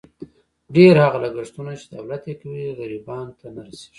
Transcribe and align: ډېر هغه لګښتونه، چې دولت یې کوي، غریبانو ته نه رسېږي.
ډېر 0.75 0.93
هغه 1.03 1.17
لګښتونه، 1.23 1.71
چې 1.79 1.85
دولت 1.95 2.23
یې 2.29 2.35
کوي، 2.41 2.65
غریبانو 2.79 3.35
ته 3.39 3.47
نه 3.55 3.61
رسېږي. 3.65 3.87